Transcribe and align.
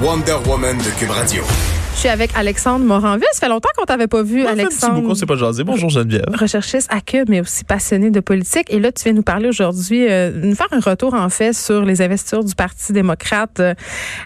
Wonder 0.00 0.38
Woman 0.46 0.78
de 0.78 0.90
Cube 0.92 1.12
Radio. 1.12 1.81
Je 2.02 2.08
suis 2.08 2.12
avec 2.14 2.32
Alexandre 2.34 2.84
Moranville. 2.84 3.28
Ça 3.30 3.38
fait 3.46 3.48
longtemps 3.48 3.68
qu'on 3.78 3.84
t'avait 3.84 4.08
pas 4.08 4.24
vu, 4.24 4.44
Alexandre. 4.44 4.94
bout 5.00 5.06
qu'on 5.06 5.14
s'est 5.14 5.24
pas 5.24 5.36
jasé. 5.36 5.62
Bonjour 5.62 5.88
Geneviève. 5.88 6.24
Recherchiste 6.36 6.88
à 6.92 7.00
Cube, 7.00 7.28
mais 7.28 7.40
aussi 7.40 7.62
passionné 7.62 8.10
de 8.10 8.18
politique. 8.18 8.66
Et 8.70 8.80
là, 8.80 8.90
tu 8.90 9.04
viens 9.04 9.12
nous 9.12 9.22
parler 9.22 9.48
aujourd'hui, 9.48 10.08
euh, 10.10 10.32
nous 10.34 10.56
faire 10.56 10.66
un 10.72 10.80
retour 10.80 11.14
en 11.14 11.28
fait 11.28 11.52
sur 11.52 11.84
les 11.84 12.02
investitures 12.02 12.42
du 12.42 12.56
Parti 12.56 12.92
démocrate 12.92 13.60
euh, 13.60 13.74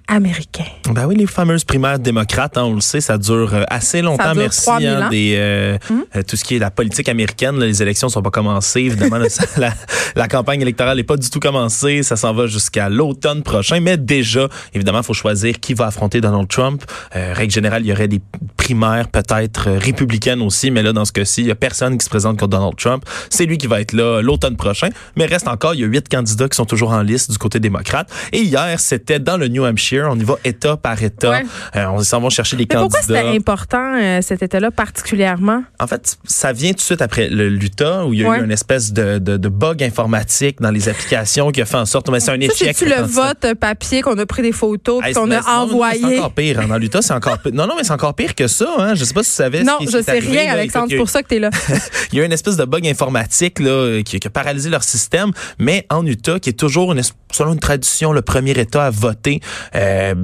américain. 0.09 0.65
Ben 0.91 1.05
oui, 1.07 1.17
les 1.17 1.27
fameuses 1.27 1.65
primaires 1.65 1.99
démocrates, 1.99 2.57
hein, 2.57 2.63
on 2.65 2.73
le 2.73 2.81
sait, 2.81 3.03
ça 3.03 3.19
dure 3.19 3.53
euh, 3.53 3.65
assez 3.69 4.01
longtemps. 4.01 4.25
Ça 4.25 4.33
dure 4.33 4.41
Merci 4.45 4.65
3000 4.65 4.89
hein, 4.89 5.03
ans. 5.03 5.11
des 5.11 5.35
euh, 5.37 5.77
euh, 6.17 6.23
tout 6.27 6.37
ce 6.37 6.45
qui 6.45 6.57
est 6.57 6.59
la 6.59 6.71
politique 6.71 7.11
américaine. 7.11 7.59
là, 7.59 7.67
les 7.67 7.83
élections 7.83 8.09
sont 8.09 8.23
pas 8.23 8.31
commencées, 8.31 8.81
évidemment. 8.81 9.19
là, 9.19 9.29
ça- 9.29 9.45
la, 9.59 9.75
la 10.15 10.29
campagne 10.29 10.63
électorale 10.63 10.97
n'est 10.97 11.05
pas 11.05 11.19
du 11.19 11.29
tout 11.29 11.41
commencée. 11.41 12.03
Ça 12.03 12.17
s'en 12.17 12.33
va 12.33 12.47
jusqu'à 12.47 12.89
l'automne 12.89 13.43
prochain. 13.43 13.81
Mais 13.81 13.99
déjà, 13.99 14.49
évidemment, 14.73 15.01
il 15.01 15.05
faut 15.05 15.13
choisir 15.13 15.61
qui 15.61 15.75
va 15.75 15.89
affronter 15.89 16.23
Donald 16.23 16.49
Trump. 16.49 16.83
Règle 17.13 17.66
générale, 17.67 17.83
il 17.85 17.89
y 17.89 17.93
aurait 17.93 18.09
des 18.09 18.21
primaires 18.57 19.09
peut-être 19.09 19.69
euh, 19.69 19.79
républicaines 19.79 20.41
aussi, 20.43 20.71
mais 20.71 20.83
là, 20.83 20.93
dans 20.93 21.05
ce 21.05 21.13
cas-ci, 21.13 21.43
il 21.43 21.47
y 21.49 21.51
a 21.51 21.55
personne 21.55 21.99
qui 21.99 22.05
se 22.05 22.11
présente 22.11 22.39
contre 22.39 22.51
Donald 22.51 22.77
Trump. 22.77 23.05
C'est 23.31 23.45
lui 23.47 23.59
qui 23.59 23.67
va 23.67 23.81
être 23.81 23.93
là 23.93 24.21
l'automne 24.23 24.57
prochain. 24.57 24.89
Mais 25.17 25.27
reste 25.27 25.49
encore, 25.49 25.75
il 25.75 25.81
y 25.81 25.85
a 25.85 25.87
huit 25.87 26.09
candidats 26.09 26.49
qui 26.49 26.57
sont 26.57 26.65
toujours 26.65 26.91
en 26.93 27.03
liste 27.03 27.31
du 27.31 27.39
côté 27.39 27.61
démocrate. 27.61 28.09
Et 28.33 28.41
hier, 28.41 28.79
c'était 28.81 29.19
dans 29.19 29.37
le 29.37 29.49
New 29.49 29.65
Hampshire. 29.65 30.09
On 30.11 30.19
y 30.19 30.25
va 30.25 30.37
État 30.45 30.77
par 30.77 31.03
État. 31.03 31.31
Ouais. 31.31 31.45
Euh, 31.77 31.87
on 31.89 32.03
s'en 32.03 32.21
va 32.21 32.29
chercher 32.31 32.57
les 32.57 32.67
Mais 32.69 32.77
pourquoi 32.77 33.01
candidats. 33.01 33.21
c'était 33.23 33.37
important 33.37 33.95
euh, 34.01 34.21
cet 34.23 34.43
État-là 34.43 34.71
particulièrement? 34.71 35.63
En 35.81 35.87
fait, 35.87 36.17
ça 36.25 36.53
vient 36.53 36.71
tout 36.71 36.77
de 36.77 36.81
suite 36.81 37.03
après 37.03 37.29
l'Utah 37.29 38.05
où 38.07 38.13
il 38.13 38.21
y 38.21 38.25
a 38.25 38.29
Ouais. 38.29 38.41
eu 38.41 38.45
une 38.45 38.51
espèce 38.51 38.93
de, 38.93 39.19
de, 39.19 39.37
de 39.37 39.49
bug 39.49 39.83
informatique 39.85 40.61
dans 40.61 40.71
les 40.73 40.89
applications 40.89 41.53
qui 41.53 41.63
a 41.63 41.65
fait 41.67 41.77
en 41.77 41.87
sorte, 41.87 42.11
mais 42.11 42.19
c'est 42.19 42.33
un 42.33 42.41
échec. 42.41 42.77
c'est-tu 42.77 42.87
le 42.87 43.03
vote 43.03 43.55
papier 43.61 44.03
qu'on 44.03 44.19
a 44.19 44.27
pris 44.27 44.43
des 44.43 44.51
photos 44.53 45.01
qu'on 45.15 45.31
a 45.31 45.37
non, 45.37 45.43
C'est 45.45 45.51
envoyé? 45.51 46.19
encore 46.19 46.33
pire. 46.33 46.59
hein. 46.61 46.67
Dans 46.69 46.79
l'Utah, 46.79 47.03
c'est 47.03 47.13
encore 47.15 47.39
pire. 47.43 47.53
Non, 47.57 47.67
non, 47.67 47.75
mais 47.77 47.85
c'est 47.85 47.93
encore 47.93 48.15
pire 48.15 48.35
que 48.35 48.47
ça. 48.47 48.69
Hein. 48.79 48.95
Je 48.95 49.05
sais 49.05 49.15
pas 49.15 49.23
si 49.23 49.31
tu 49.31 49.37
savais. 49.37 49.65
Non, 49.65 49.79
ce 49.81 49.87
qui- 49.87 49.93
je 49.93 50.03
sais 50.03 50.11
arrivé, 50.11 50.29
rien, 50.41 50.45
là. 50.45 50.53
Alexandre. 50.61 50.87
C'est 50.91 50.97
pour 50.99 51.09
ça 51.09 51.23
que 51.23 51.29
tu 51.29 51.37
es 51.37 51.39
là. 51.39 51.51
Il 52.13 52.19
y 52.19 52.21
a 52.23 52.25
une 52.25 52.33
espèce 52.33 52.57
de 52.57 52.65
bug 52.65 52.87
informatique 52.87 53.59
là, 53.61 54.03
qui, 54.05 54.21
qui 54.21 54.27
a 54.27 54.31
paralysé 54.31 54.69
leur 54.71 54.85
système, 54.85 55.31
mais 55.59 55.87
en 55.91 56.05
Utah, 56.07 56.39
qui 56.39 56.51
est 56.51 56.59
toujours, 56.59 56.93
une, 56.93 57.01
selon 57.33 57.55
une 57.55 57.59
tradition, 57.59 58.13
le 58.13 58.21
premier 58.23 58.53
État 58.53 58.85
à 58.87 58.91
voter. 58.91 59.41
euh, 59.75 60.15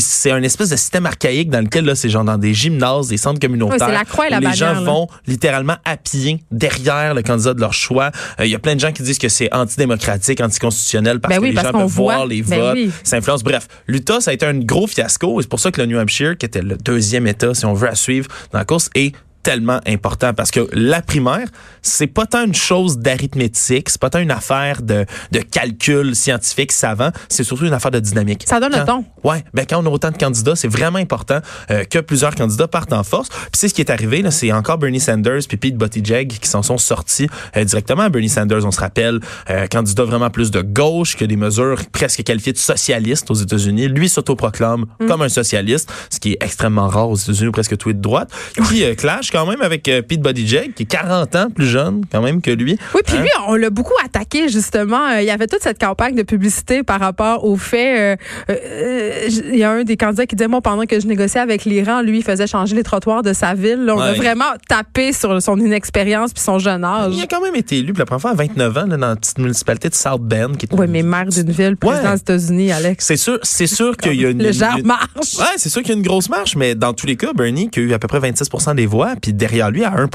c'est 0.00 0.30
un 0.30 0.42
espèce 0.42 0.70
de 0.70 0.76
système 0.76 1.06
archaïque 1.06 1.50
dans 1.50 1.60
lequel 1.60 1.84
là 1.84 1.94
c'est 1.94 2.08
genre 2.08 2.24
dans 2.24 2.38
des 2.38 2.54
gymnases, 2.54 3.08
des 3.08 3.16
centres 3.16 3.38
communautaires. 3.40 3.86
C'est 3.88 3.92
la 3.94 4.04
croix 4.04 4.26
et 4.26 4.30
la 4.30 4.38
où 4.38 4.40
les 4.40 4.46
bannière, 4.46 4.74
gens 4.74 4.80
là. 4.80 4.90
vont 4.90 5.06
littéralement 5.26 5.76
à 5.84 5.96
pied 5.96 6.42
derrière 6.50 7.14
le 7.14 7.22
candidat 7.22 7.54
de 7.54 7.60
leur 7.60 7.72
choix. 7.72 8.10
Euh, 8.40 8.46
Il 8.46 8.50
y 8.50 8.54
a 8.54 8.58
plein 8.58 8.74
de 8.74 8.80
gens 8.80 8.92
qui 8.92 9.02
disent 9.02 9.18
que 9.18 9.28
c'est 9.28 9.52
antidémocratique, 9.54 10.40
anticonstitutionnel 10.40 11.20
parce 11.20 11.34
Ben 11.34 11.38
que 11.40 11.42
oui, 11.44 11.48
les 11.50 11.54
parce 11.54 11.66
gens 11.68 11.72
peuvent 11.72 11.86
voit. 11.90 12.14
voir 12.14 12.26
les 12.26 12.42
Ben 12.42 12.58
votes, 12.60 12.74
oui. 12.76 12.90
ça 13.04 13.16
influence. 13.16 13.42
Bref, 13.44 13.68
l'Utah 13.86 14.20
ça 14.20 14.30
a 14.30 14.34
été 14.34 14.46
un 14.46 14.54
gros 14.58 14.86
fiasco 14.86 15.38
et 15.40 15.42
c'est 15.42 15.48
pour 15.48 15.60
ça 15.60 15.70
que 15.70 15.80
le 15.80 15.86
New 15.86 15.98
Hampshire, 15.98 16.36
qui 16.36 16.46
était 16.46 16.62
le 16.62 16.76
deuxième 16.76 17.26
État 17.26 17.54
si 17.54 17.64
on 17.66 17.74
veut 17.74 17.88
à 17.88 17.94
suivre 17.94 18.28
dans 18.52 18.58
la 18.58 18.64
course, 18.64 18.90
est 18.94 19.12
tellement 19.46 19.78
important 19.86 20.34
parce 20.34 20.50
que 20.50 20.68
la 20.72 21.00
primaire, 21.02 21.46
c'est 21.80 22.08
pas 22.08 22.26
tant 22.26 22.44
une 22.44 22.54
chose 22.54 22.98
d'arithmétique, 22.98 23.88
c'est 23.90 24.00
pas 24.00 24.10
tant 24.10 24.18
une 24.18 24.32
affaire 24.32 24.82
de, 24.82 25.06
de 25.30 25.38
calcul 25.38 26.16
scientifique 26.16 26.72
savant, 26.72 27.10
c'est 27.28 27.44
surtout 27.44 27.64
une 27.64 27.72
affaire 27.72 27.92
de 27.92 28.00
dynamique. 28.00 28.42
Ça 28.44 28.58
donne 28.58 28.72
le 28.72 28.78
Quand- 28.78 29.04
ton. 29.22 29.28
Ouais, 29.30 29.44
ben 29.54 29.64
quand 29.68 29.80
on 29.80 29.86
a 29.86 29.90
autant 29.90 30.10
de 30.10 30.16
candidats, 30.16 30.56
c'est 30.56 30.66
vraiment 30.66 30.98
important 30.98 31.38
euh, 31.70 31.84
que 31.84 32.00
plusieurs 32.00 32.34
candidats 32.34 32.66
partent 32.66 32.92
en 32.92 33.04
force. 33.04 33.28
Puis 33.28 33.50
c'est 33.54 33.68
ce 33.68 33.74
qui 33.74 33.82
est 33.82 33.90
arrivé 33.90 34.20
là, 34.20 34.32
c'est 34.32 34.50
encore 34.50 34.78
Bernie 34.78 34.98
Sanders 34.98 35.42
puis 35.48 35.56
Pete 35.56 35.76
Buttigieg 35.76 36.28
qui 36.40 36.48
s'en 36.48 36.62
sont 36.64 36.78
sortis 36.78 37.28
euh, 37.56 37.62
directement. 37.62 38.10
Bernie 38.10 38.28
Sanders, 38.28 38.64
on 38.66 38.72
se 38.72 38.80
rappelle, 38.80 39.20
euh, 39.50 39.68
candidat 39.68 40.02
vraiment 40.02 40.30
plus 40.30 40.50
de 40.50 40.60
gauche 40.62 41.16
que 41.16 41.24
des 41.24 41.36
mesures 41.36 41.78
presque 41.92 42.24
qualifiées 42.24 42.52
de 42.52 42.58
socialistes 42.58 43.30
aux 43.30 43.34
États-Unis. 43.34 43.86
Lui 43.88 44.08
s'autoproclame 44.08 44.86
Mm. 44.98 45.06
comme 45.06 45.22
un 45.22 45.28
socialiste, 45.28 45.92
ce 46.10 46.18
qui 46.18 46.32
est 46.32 46.38
extrêmement 46.42 46.88
rare 46.88 47.08
aux 47.10 47.16
États-Unis, 47.16 47.50
presque 47.52 47.76
tout 47.76 47.90
est 47.90 47.94
de 47.94 48.00
droite. 48.00 48.30
Qui 48.68 48.82
euh, 48.84 48.94
clash 48.94 49.30
quand 49.36 49.44
même 49.46 49.60
avec 49.60 49.86
euh, 49.88 50.00
Pete 50.00 50.20
Buttigieg, 50.22 50.72
qui 50.72 50.84
est 50.84 50.86
40 50.86 51.36
ans 51.36 51.50
plus 51.54 51.66
jeune 51.66 52.02
quand 52.10 52.22
même 52.22 52.40
que 52.40 52.50
lui. 52.50 52.78
Oui, 52.94 53.00
puis 53.04 53.16
Hein? 53.18 53.20
lui, 53.22 53.28
on 53.48 53.54
l'a 53.54 53.68
beaucoup 53.68 53.92
attaqué, 54.02 54.48
justement. 54.48 55.08
Euh, 55.10 55.20
il 55.20 55.26
y 55.26 55.30
avait 55.30 55.46
toute 55.46 55.60
cette 55.62 55.78
campagne 55.78 56.14
de 56.14 56.22
publicité 56.22 56.82
par 56.82 57.00
rapport 57.00 57.44
au 57.44 57.56
fait. 57.56 58.14
euh, 58.14 58.16
euh, 58.50 59.28
il 59.28 59.56
y 59.56 59.62
a 59.62 59.70
un 59.70 59.84
des 59.84 59.96
candidats 59.98 60.24
qui 60.26 60.36
disait, 60.36 60.48
moi, 60.48 60.60
pendant 60.62 60.86
que 60.86 60.98
je 60.98 61.06
négociais 61.06 61.40
avec 61.40 61.64
l'Iran, 61.66 62.00
lui, 62.00 62.18
il 62.18 62.24
faisait 62.24 62.46
changer 62.46 62.74
les 62.74 62.82
trottoirs 62.82 63.22
de 63.22 63.32
sa 63.34 63.52
ville. 63.54 63.84
Là, 63.84 63.94
on 63.96 64.00
a 64.00 64.12
vraiment 64.14 64.44
tapé 64.68 65.12
sur 65.12 65.40
son 65.42 65.58
inexpérience 65.58 66.32
puis 66.32 66.42
son 66.42 66.58
jeune 66.58 66.82
âge. 66.84 67.12
Il 67.14 67.22
a 67.22 67.26
quand 67.26 67.42
même 67.42 67.54
été 67.56 67.76
élu 67.78 67.92
pour 67.92 67.98
la 68.00 68.06
première 68.06 68.22
fois 68.22 68.30
à 68.30 68.34
29 68.34 68.76
ans 68.78 68.86
là, 68.86 68.96
dans 68.96 69.08
la 69.08 69.16
petite 69.16 69.38
municipalité 69.38 69.88
de 69.90 69.94
South 69.94 70.22
Bend. 70.22 70.52
Qui 70.58 70.66
est 70.66 70.72
Oui, 70.74 70.86
mais 70.88 71.02
maire 71.02 71.26
d'une 71.26 71.50
ville, 71.50 71.76
président 71.76 72.04
Ouais. 72.08 72.14
des 72.14 72.20
États-Unis, 72.20 72.72
Alex. 72.72 73.04
C'est 73.06 73.16
sûr, 73.16 73.38
c'est 73.42 73.66
sûr 73.66 73.96
qu'il 73.98 74.14
y 74.20 74.24
a 74.24 74.30
une. 74.30 74.42
Le 74.42 74.52
genre 74.52 74.78
une- 74.78 74.86
marche. 74.86 75.36
Ouais, 75.38 75.44
c'est 75.56 75.68
sûr 75.68 75.82
qu'il 75.82 75.90
y 75.90 75.94
a 75.94 75.96
une 75.98 76.06
grosse 76.06 76.28
marche, 76.30 76.56
mais 76.56 76.74
dans 76.74 76.92
tous 76.94 77.06
les 77.06 77.16
cas, 77.16 77.32
Bernie, 77.34 77.68
qui 77.68 77.80
a 77.80 77.82
eu 77.82 77.92
à 77.92 77.98
peu 77.98 78.08
près 78.08 78.20
26% 78.20 78.74
des 78.74 78.86
voix, 78.86 79.14
derrière 79.32 79.70
lui, 79.70 79.84
à 79.84 79.92
1 79.92 80.08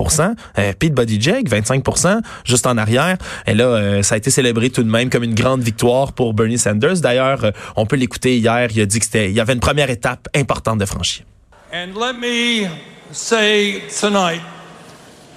euh, 0.58 0.74
Pete 0.78 0.94
Buttigieg, 0.94 1.50
25 1.50 1.84
juste 2.46 2.68
en 2.68 2.78
arrière. 2.78 3.18
Et 3.48 3.54
là, 3.54 3.66
euh, 3.66 4.04
ça 4.04 4.16
a 4.16 4.18
été 4.18 4.30
célébré 4.30 4.70
tout 4.70 4.84
de 4.84 4.90
même 4.90 5.10
comme 5.10 5.24
une 5.24 5.36
grande 5.36 5.62
victoire 5.62 6.14
pour 6.14 6.34
Bernie 6.34 6.58
Sanders. 6.58 7.00
D'ailleurs, 7.02 7.46
euh, 7.46 7.52
on 7.76 7.86
peut 7.86 7.96
l'écouter 7.96 8.38
hier, 8.38 8.70
il 8.74 8.82
a 8.82 8.86
dit 8.86 9.00
que 9.00 9.06
c'était, 9.06 9.30
il 9.30 9.36
y 9.36 9.40
avait 9.40 9.54
une 9.54 9.60
première 9.60 9.90
étape 9.90 10.28
importante 10.36 10.80
de 10.80 10.86
franchir. 10.86 11.26
And 11.74 11.94
let 11.96 12.14
me 12.14 12.68
say 13.12 13.82
tonight 14.00 14.42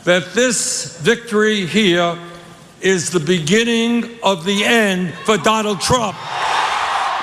that 0.05 0.35
this 0.35 0.99
victory 1.03 1.67
here 1.67 2.17
is 2.83 3.11
the 3.11 3.21
beginning 3.21 4.05
of 4.23 4.45
the 4.45 4.65
end 4.65 5.13
for 5.25 5.39
Donald 5.39 5.81
Trump. 5.81 6.17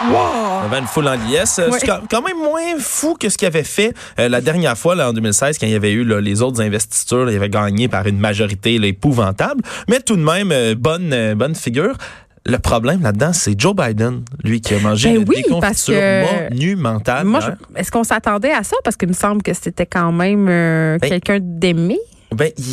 Il 0.07 0.63
y 0.63 0.65
avait 0.65 0.79
une 0.79 0.87
foule 0.87 1.07
en 1.07 1.15
liesse. 1.15 1.59
Ouais. 1.59 1.79
C'est 1.79 1.87
quand, 1.87 2.21
même 2.21 2.37
moins 2.37 2.79
fou 2.79 3.15
que 3.19 3.29
ce 3.29 3.37
qu'il 3.37 3.47
avait 3.47 3.63
fait 3.63 3.93
euh, 4.19 4.29
la 4.29 4.41
dernière 4.41 4.77
fois, 4.77 4.95
là, 4.95 5.09
en 5.09 5.13
2016, 5.13 5.57
quand 5.57 5.67
il 5.67 5.73
y 5.73 5.75
avait 5.75 5.91
eu 5.91 6.03
là, 6.03 6.21
les 6.21 6.41
autres 6.41 6.61
investitures. 6.61 7.25
là, 7.25 7.31
il 7.31 7.35
avait 7.35 7.49
gagné 7.49 7.87
par 7.87 8.07
une 8.07 8.19
majorité 8.19 8.77
là, 8.77 8.87
épouvantable. 8.87 9.61
Mais 9.89 9.99
tout 9.99 10.15
de 10.15 10.23
même, 10.23 10.51
euh, 10.51 10.75
bonne, 10.75 11.11
euh, 11.13 11.35
bonne 11.35 11.55
figure. 11.55 11.95
Le 12.43 12.57
problème 12.57 13.03
là-dedans, 13.03 13.33
c'est 13.33 13.59
Joe 13.59 13.75
Biden, 13.75 14.23
lui, 14.43 14.61
qui 14.61 14.73
a 14.73 14.79
mangé 14.79 15.09
Ben 15.09 15.21
une 15.21 15.29
oui, 15.29 15.43
déconfiture 15.43 16.01
monumentale. 16.49 17.25
Moi, 17.25 17.39
est-ce 17.75 17.91
qu'on 17.91 18.03
s'attendait 18.03 18.51
à 18.51 18.63
ça? 18.63 18.75
Parce 18.83 18.95
qu'il 18.95 19.09
me 19.09 19.13
semble 19.13 19.43
que 19.43 19.53
c'était 19.53 19.85
quand 19.85 20.11
même 20.11 20.47
euh, 20.49 20.97
Ben, 20.99 21.07
quelqu'un 21.07 21.37
d'aimé. 21.39 21.99
Ben, 22.35 22.49
il, 22.57 22.63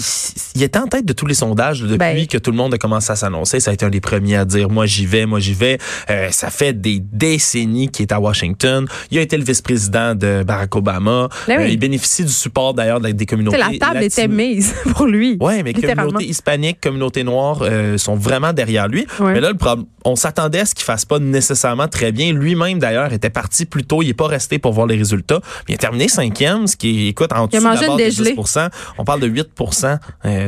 il 0.54 0.62
était 0.62 0.78
en 0.78 0.86
tête 0.86 1.04
de 1.04 1.12
tous 1.12 1.26
les 1.26 1.34
sondages 1.34 1.80
depuis 1.82 1.98
Ben. 1.98 2.26
que 2.26 2.38
tout 2.38 2.52
le 2.52 2.56
monde 2.56 2.74
a 2.74 2.78
commencé 2.78 3.10
à 3.10 3.16
s'annoncer. 3.16 3.58
Ça 3.58 3.72
a 3.72 3.74
été 3.74 3.84
un 3.84 3.90
des 3.90 4.00
premiers 4.00 4.36
à 4.36 4.44
dire 4.44 4.70
moi 4.70 4.86
j'y 4.86 5.04
vais, 5.04 5.26
moi 5.26 5.40
j'y 5.40 5.54
vais. 5.54 5.78
Euh, 6.10 6.28
ça 6.30 6.50
fait 6.50 6.80
des 6.80 7.00
décennies 7.00 7.88
qu'il 7.88 8.04
est 8.04 8.12
à 8.12 8.20
Washington. 8.20 8.86
Il 9.10 9.18
a 9.18 9.20
été 9.20 9.36
le 9.36 9.42
vice-président 9.44 10.14
de 10.14 10.44
Barack 10.44 10.76
Obama. 10.76 11.28
Ben 11.46 11.58
oui. 11.58 11.64
Euh, 11.64 11.68
il 11.68 11.78
bénéficie 11.78 12.24
du 12.24 12.32
support 12.32 12.74
d'ailleurs 12.74 13.00
des 13.00 13.26
communautés. 13.26 13.58
la 13.58 13.70
table 13.78 13.94
latines. 13.94 14.06
était 14.06 14.28
mise 14.28 14.74
pour 14.94 15.06
lui. 15.06 15.36
Ouais, 15.40 15.62
mais 15.62 15.72
communauté 15.72 16.26
hispanique, 16.26 16.80
communauté 16.80 17.24
noire 17.24 17.58
euh, 17.62 17.98
sont 17.98 18.14
vraiment 18.14 18.52
derrière 18.52 18.86
lui. 18.86 19.06
Ouais. 19.18 19.34
Mais 19.34 19.40
là, 19.40 19.50
le 19.50 19.56
problème, 19.56 19.86
on 20.04 20.16
s'attendait 20.16 20.60
à 20.60 20.66
ce 20.66 20.74
qu'il 20.74 20.84
fasse 20.84 21.04
pas 21.04 21.18
nécessairement 21.18 21.88
très 21.88 22.12
bien. 22.12 22.32
Lui-même, 22.32 22.78
d'ailleurs, 22.78 23.12
était 23.12 23.30
parti 23.30 23.66
plus 23.66 23.84
tôt. 23.84 24.02
Il 24.02 24.08
est 24.08 24.14
pas 24.14 24.26
resté 24.26 24.58
pour 24.58 24.72
voir 24.72 24.86
les 24.86 24.96
résultats. 24.96 25.40
Il 25.68 25.74
a 25.74 25.78
terminé 25.78 26.08
cinquième, 26.08 26.66
ce 26.66 26.76
qui 26.76 27.06
est, 27.06 27.08
écoute, 27.08 27.32
en 27.32 27.46
dessous 27.46 27.58
de 27.58 27.64
la 27.64 27.74
barre 27.74 27.96
de 27.96 28.02
dégelée. 28.02 28.34
10 28.34 28.58
On 28.98 29.04
parle 29.04 29.20
de 29.20 29.26
8 29.26 29.40
euh, 29.40 29.47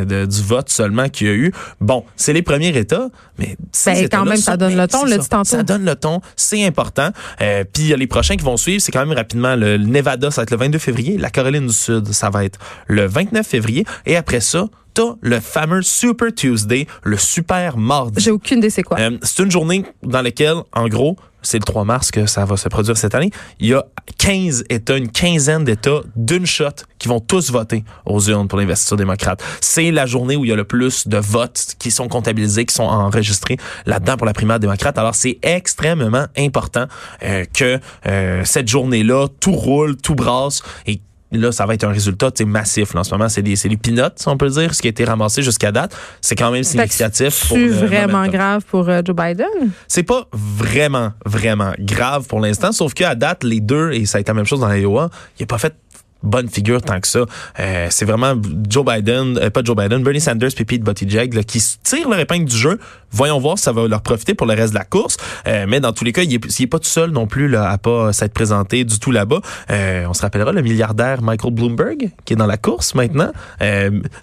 de- 0.05 0.27
du 0.27 0.43
vote 0.43 0.69
seulement 0.69 1.09
qu'il 1.09 1.27
y 1.27 1.31
a 1.31 1.35
eu. 1.35 1.53
Bon, 1.81 2.05
c'est 2.17 2.33
les 2.33 2.43
premiers 2.43 2.77
États, 2.77 3.09
mais 3.39 3.57
Ben, 3.87 4.09
quand 4.11 4.25
même, 4.25 4.37
ça 4.37 4.57
donne 4.57 4.77
le 4.77 4.87
ton, 4.89 5.07
ça. 5.07 5.19
dit 5.19 5.29
tantôt. 5.29 5.45
Ça 5.45 5.63
donne 5.63 5.85
le 5.85 5.95
ton, 5.97 6.21
c'est 6.37 6.65
important. 6.65 7.11
Euh, 7.41 7.65
Puis 7.73 7.85
il 7.85 7.89
y 7.89 7.93
a 7.93 7.97
les 7.97 8.07
prochains 8.07 8.37
qui 8.37 8.45
vont 8.45 8.57
suivre, 8.57 8.81
c'est 8.83 8.93
quand 8.93 9.05
même 9.07 9.17
rapidement 9.17 9.55
le, 9.57 9.77
le 9.77 9.85
Nevada, 9.87 10.31
ça 10.31 10.41
va 10.41 10.43
être 10.45 10.51
le 10.51 10.57
22 10.57 10.79
février. 10.79 11.19
La 11.19 11.31
Caroline 11.31 11.67
du 11.67 11.73
Sud, 11.73 12.13
ça 12.13 12.31
va 12.31 12.45
être 12.45 12.59
le 12.87 13.07
29 13.07 13.47
février. 13.47 13.85
Et 14.07 14.17
après 14.17 14.41
ça, 14.41 14.67
t'as 14.95 15.15
le 15.21 15.41
fameux 15.41 15.83
Super 15.83 16.35
Tuesday, 16.35 16.87
le 17.03 17.17
super 17.17 17.77
mardi. 17.77 18.23
J'ai 18.23 18.31
aucune 18.31 18.59
idée 18.59 18.71
c'est 18.71 18.83
quoi. 18.83 18.99
Euh, 18.99 19.19
c'est 19.23 19.43
une 19.43 19.51
journée 19.51 19.85
dans 20.03 20.23
laquelle, 20.23 20.57
en 20.73 20.89
gros, 20.89 21.17
c'est 21.43 21.59
le 21.59 21.65
3 21.65 21.85
mars 21.85 22.11
que 22.11 22.27
ça 22.27 22.45
va 22.45 22.57
se 22.57 22.69
produire 22.69 22.97
cette 22.97 23.15
année. 23.15 23.31
Il 23.59 23.69
y 23.69 23.75
a 23.75 23.85
15 24.19 24.65
États, 24.69 24.97
une 24.97 25.11
quinzaine 25.11 25.65
d'États 25.65 26.01
d'une 26.17 26.47
shot 26.47 26.69
qui 26.99 27.09
vont 27.09 27.21
tous 27.21 27.51
voter 27.51 27.85
aux 28.05 28.21
urnes 28.29 28.49
pour 28.49 28.59
l'investiture 28.59 28.97
démocrate. 28.97 29.43
C'est 29.61 29.91
la 29.91 30.07
journée 30.07 30.37
où 30.37 30.45
il 30.45 30.49
y 30.49 30.53
a 30.53 30.57
le 30.57 30.65
plus 30.65 31.09
de 31.09 31.17
votes 31.17 31.75
qui 31.79 31.91
sont 31.91 32.09
comptabilisés, 32.09 32.67
qui 32.67 32.75
sont 32.75 32.85
enregistrés 32.85 33.57
là-dedans 33.87 34.17
pour 34.17 34.27
la 34.27 34.33
primaire 34.33 34.61
démocrate. 34.61 34.99
Alors 34.99 35.15
c'est 35.15 35.39
extrêmement 35.43 36.27
important 36.37 36.87
euh, 37.23 37.45
que 37.55 37.79
euh, 38.07 38.43
cette 38.45 38.69
journée-là, 38.69 39.29
tout 39.41 39.53
roule, 39.53 39.97
tout 39.97 40.15
brasse 40.15 40.63
et 40.87 41.01
Là, 41.33 41.53
ça 41.53 41.67
va 41.67 41.75
être 41.75 41.85
un 41.85 41.93
résultat 41.93 42.31
massif. 42.47 42.95
Là, 42.95 43.01
en 43.01 43.05
ce 43.05 43.13
moment, 43.13 43.29
c'est 43.29 43.43
des, 43.43 43.57
c'est 43.57 43.69
les 43.69 43.77
peanuts, 43.77 44.03
si 44.17 44.29
on 44.29 44.37
peut 44.37 44.49
dire, 44.49 44.75
ce 44.75 44.83
qui 44.83 44.89
a 44.89 44.91
été 44.91 45.05
ramassé 45.05 45.43
jusqu'à 45.43 45.71
date. 45.71 45.97
C'est 46.21 46.35
quand 46.35 46.51
même 46.51 46.65
significatif. 46.65 47.47
C'est 47.49 47.69
vraiment 47.69 48.27
grave 48.27 48.65
pour 48.65 48.89
euh, 48.89 49.01
Joe 49.05 49.15
Biden? 49.15 49.47
C'est 49.87 50.03
pas 50.03 50.27
vraiment, 50.33 51.13
vraiment 51.25 51.73
grave 51.79 52.27
pour 52.27 52.41
l'instant, 52.41 52.73
sauf 52.73 52.95
qu'à 52.95 53.15
date, 53.15 53.45
les 53.45 53.61
deux, 53.61 53.93
et 53.93 54.07
ça 54.07 54.19
a 54.19 54.21
été 54.21 54.31
la 54.31 54.35
même 54.35 54.47
chose 54.47 54.61
dans 54.61 54.69
l'Iowa, 54.69 55.11
il 55.39 55.45
a 55.45 55.47
pas 55.47 55.59
fait 55.59 55.75
bonne 56.23 56.49
figure 56.49 56.83
tant 56.83 57.01
que 57.01 57.09
ça. 57.09 57.21
Euh, 57.59 57.87
c'est 57.91 58.05
vraiment 58.05 58.35
Joe 58.69 58.85
Biden, 58.85 59.39
euh, 59.39 59.51
pas 59.51 59.63
Joe 59.65 59.77
Biden, 59.77 60.03
Bernie 60.03 60.21
Sanders 60.21 60.51
puis 60.55 60.65
Pete 60.65 60.83
Buttigieg 60.83 61.35
là, 61.35 61.43
qui 61.43 61.63
tirent 61.83 62.09
leur 62.09 62.19
épingle 62.19 62.47
du 62.47 62.57
jeu. 62.57 62.79
Voyons 63.13 63.41
voir 63.41 63.59
si 63.59 63.65
ça 63.65 63.73
va 63.73 63.89
leur 63.89 64.03
profiter 64.03 64.35
pour 64.35 64.47
le 64.47 64.55
reste 64.55 64.73
de 64.73 64.79
la 64.79 64.85
course. 64.85 65.17
Euh, 65.49 65.67
mais 65.69 65.81
dans 65.81 65.93
tous 65.93 66.05
les 66.05 66.13
cas, 66.13 66.23
il 66.23 66.33
est, 66.33 66.61
est 66.61 66.67
pas 66.67 66.79
tout 66.79 66.89
seul 66.89 67.11
non 67.11 67.27
plus 67.27 67.49
là, 67.49 67.69
à 67.69 67.79
pas 67.79 68.13
s'être 68.13 68.33
présenté 68.33 68.85
du 68.85 69.01
tout 69.01 69.11
là-bas. 69.11 69.41
on 69.69 70.15
se 70.15 70.23
rappellera 70.23 70.53
le 70.53 70.63
milliardaire 70.63 71.23
Michael 71.23 71.53
Bloomberg 71.53 72.11
qui 72.25 72.35
est 72.35 72.37
dans 72.37 72.47
la 72.47 72.57
course 72.57 72.95
maintenant. 72.95 73.33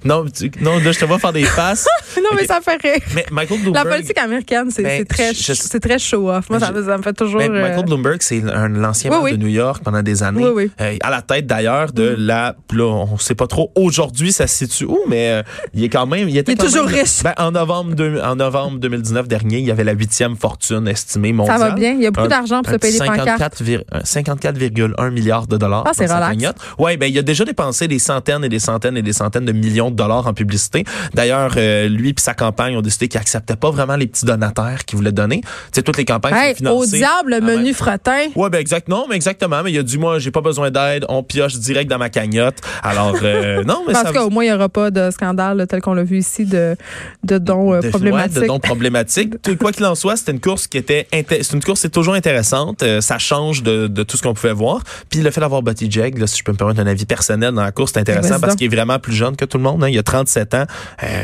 non, 0.05 0.25
non, 0.61 0.77
là, 0.79 0.91
je 0.91 0.99
te 0.99 1.05
vois 1.05 1.19
faire 1.19 1.33
des 1.33 1.45
passes. 1.55 1.87
non, 2.17 2.29
mais 2.35 2.45
ça 2.45 2.61
fait 2.61 2.81
rire. 2.81 3.01
Mais 3.13 3.25
Michael 3.31 3.61
Bloomberg, 3.61 3.85
la 3.85 3.95
politique 3.95 4.17
américaine, 4.17 4.71
c'est 4.71 4.83
ben, 4.83 5.05
très, 5.05 5.33
c'est 5.33 5.79
très 5.79 5.99
show-off. 5.99 6.49
Moi, 6.49 6.59
ça, 6.59 6.71
me 6.71 7.01
fait 7.01 7.13
toujours. 7.13 7.41
Michael 7.41 7.85
Bloomberg, 7.85 8.17
c'est 8.21 8.41
l'ancien 8.41 9.09
maire 9.09 9.31
de 9.31 9.37
New 9.37 9.47
York 9.47 9.83
pendant 9.83 10.01
des 10.01 10.23
années. 10.23 10.47
Oui, 10.47 10.71
à 11.01 11.09
la 11.09 11.21
tête 11.21 11.45
d'ailleurs 11.45 11.86
de 11.93 12.15
la, 12.17 12.55
là, 12.73 12.85
on 12.85 13.17
sait 13.17 13.35
pas 13.35 13.47
trop 13.47 13.71
aujourd'hui 13.75 14.31
ça 14.31 14.47
se 14.47 14.65
situe 14.65 14.85
où, 14.85 14.99
mais 15.07 15.29
euh, 15.29 15.43
il 15.73 15.83
est 15.83 15.89
quand 15.89 16.05
même, 16.05 16.29
il 16.29 16.37
était 16.37 16.53
il 16.53 16.59
est 16.59 16.63
toujours 16.63 16.85
riche. 16.85 17.23
Ben, 17.23 17.33
en 17.37 17.51
novembre, 17.51 17.95
en 18.23 18.35
novembre 18.35 18.79
2019 18.79 19.27
dernier, 19.27 19.59
il 19.59 19.65
y 19.65 19.71
avait 19.71 19.83
la 19.83 19.93
huitième 19.93 20.35
fortune 20.35 20.87
estimée 20.87 21.33
mondiale. 21.33 21.59
Ça 21.59 21.69
va 21.69 21.75
bien, 21.75 21.93
il 21.93 22.01
y 22.01 22.07
a 22.07 22.11
beaucoup 22.11 22.27
d'argent 22.27 22.61
pour 22.61 22.73
se 22.73 22.77
payer 22.77 22.97
54, 22.97 23.63
des 23.63 23.77
pancartes. 23.77 24.05
54,1 24.05 25.11
milliards 25.11 25.47
de 25.47 25.57
dollars. 25.57 25.83
Ah, 25.85 25.91
c'est 25.93 26.05
relax. 26.05 26.37
Ouais, 26.77 26.97
ben 26.97 27.07
il 27.07 27.17
a 27.17 27.21
déjà 27.21 27.45
dépensé 27.45 27.87
des 27.87 27.99
centaines 27.99 28.43
et 28.43 28.49
des 28.49 28.59
centaines 28.59 28.97
et 28.97 29.01
des 29.01 29.13
centaines 29.13 29.45
de 29.45 29.51
millions 29.51 29.91
de 29.91 29.95
dollars 29.95 30.27
en 30.27 30.33
publicité. 30.33 30.83
D'ailleurs, 31.13 31.53
euh, 31.57 31.87
lui 31.87 32.09
et 32.09 32.15
sa 32.17 32.33
campagne 32.33 32.77
ont 32.77 32.81
décidé 32.81 33.07
qu'ils 33.07 33.19
acceptaient 33.19 33.55
pas 33.55 33.71
vraiment 33.71 33.95
les 33.95 34.07
petits 34.07 34.25
donataires 34.25 34.85
qu'ils 34.85 34.97
voulaient 34.97 35.11
donner. 35.11 35.41
C'est 35.71 35.83
toutes 35.83 35.97
les 35.97 36.05
campagnes 36.05 36.35
hey, 36.35 36.51
sont 36.51 36.57
financées. 36.57 36.95
Au 36.95 36.97
diable, 36.97 37.31
le 37.31 37.41
menu 37.41 37.73
fretin. 37.73 38.27
Ouais, 38.35 38.49
ben 38.49 38.59
exact, 38.59 38.87
non, 38.87 39.05
mais 39.09 39.15
exactement. 39.15 39.61
Mais 39.63 39.71
il 39.71 39.77
a 39.77 39.83
dit 39.83 39.97
moi, 39.97 40.19
j'ai 40.19 40.31
pas 40.31 40.41
besoin 40.41 40.71
d'aide, 40.71 41.05
on 41.09 41.23
pioche 41.23 41.57
direct 41.57 41.76
dans 41.85 41.97
ma 41.97 42.09
cagnotte. 42.09 42.57
Alors, 42.83 43.15
euh, 43.21 43.63
non, 43.65 43.83
mais 43.87 43.93
Parce 43.93 44.11
qu'au 44.11 44.29
moins, 44.29 44.43
il 44.43 44.47
n'y 44.47 44.53
aura 44.53 44.69
pas 44.69 44.91
de 44.91 45.11
scandale 45.11 45.65
tel 45.69 45.81
qu'on 45.81 45.93
l'a 45.93 46.03
vu 46.03 46.17
ici 46.17 46.45
de, 46.45 46.75
de 47.23 47.37
dons 47.37 47.73
euh, 47.73 47.81
problématiques. 47.89 48.41
de 48.41 48.47
dons 48.47 48.59
problématiques. 48.59 49.35
Quoi 49.59 49.71
qu'il 49.71 49.85
en 49.85 49.95
soit, 49.95 50.17
c'était 50.17 50.31
une 50.31 50.39
course 50.39 50.67
qui 50.67 50.77
était, 50.77 51.07
c'est 51.11 51.53
une 51.53 51.63
course, 51.63 51.81
c'est 51.81 51.89
toujours 51.89 52.13
intéressante. 52.13 52.83
Euh, 52.83 53.01
ça 53.01 53.17
change 53.17 53.63
de, 53.63 53.87
de 53.87 54.03
tout 54.03 54.17
ce 54.17 54.23
qu'on 54.23 54.33
pouvait 54.33 54.53
voir. 54.53 54.81
Puis 55.09 55.21
le 55.21 55.31
fait 55.31 55.41
d'avoir 55.41 55.61
Buttigieg, 55.61 56.17
là, 56.17 56.27
si 56.27 56.39
je 56.39 56.43
peux 56.43 56.51
me 56.51 56.57
permettre 56.57 56.79
un 56.79 56.87
avis 56.87 57.05
personnel 57.05 57.53
dans 57.53 57.63
la 57.63 57.71
course, 57.71 57.91
c'est 57.93 57.99
intéressant 57.99 58.39
parce 58.39 58.55
qu'il 58.55 58.65
est 58.65 58.75
vraiment 58.75 58.99
plus 58.99 59.13
jeune 59.13 59.35
que 59.35 59.45
tout 59.45 59.57
le 59.57 59.63
monde. 59.63 59.83
Hein. 59.83 59.89
Il 59.89 59.97
a 59.97 60.03
37 60.03 60.53
ans. 60.53 60.65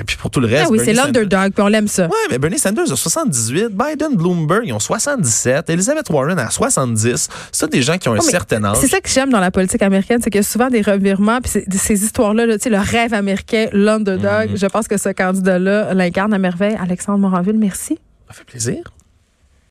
puis 0.05 0.17
pour 0.17 0.29
tout 0.29 0.39
le 0.39 0.47
reste. 0.47 0.65
Ah 0.67 0.71
oui, 0.71 0.79
c'est 0.83 0.93
l'underdog, 0.93 1.53
puis 1.53 1.63
on 1.63 1.67
l'aime 1.67 1.87
ça. 1.87 2.05
Ouais, 2.05 2.11
mais 2.29 2.37
Bernie 2.37 2.59
Sanders 2.59 2.91
a 2.91 2.95
78, 2.95 3.69
Biden, 3.69 4.15
Bloomberg, 4.15 4.63
ils 4.65 4.73
ont 4.73 4.79
77, 4.79 5.69
Elizabeth 5.69 6.09
Warren 6.09 6.37
a 6.39 6.49
70. 6.49 7.29
Ça, 7.51 7.67
des 7.67 7.81
gens 7.81 7.97
qui 7.97 8.09
ont 8.09 8.13
un 8.13 8.21
certain 8.21 8.63
âge. 8.63 8.77
C'est 8.79 8.87
ça 8.87 8.99
que 8.99 9.09
j'aime 9.09 9.29
dans 9.29 9.39
la 9.39 9.51
politique 9.51 9.81
américaine, 9.81 10.19
c'est 10.23 10.33
y 10.33 10.42
a 10.43 10.49
souvent 10.49 10.69
des 10.69 10.81
revirements, 10.81 11.39
puis 11.41 11.63
ces 11.71 12.03
histoires-là, 12.03 12.45
là, 12.45 12.55
le 12.63 12.77
rêve 12.77 13.13
américain, 13.13 13.67
l'underdog, 13.73 14.49
mm-hmm. 14.49 14.59
je 14.59 14.65
pense 14.67 14.87
que 14.87 14.97
ce 14.97 15.09
candidat-là 15.09 15.93
l'incarne 15.93 16.33
à 16.33 16.37
merveille. 16.37 16.77
Alexandre 16.79 17.19
Moranville, 17.19 17.57
merci. 17.57 17.99
Ça 18.27 18.33
fait 18.33 18.45
plaisir. 18.45 18.93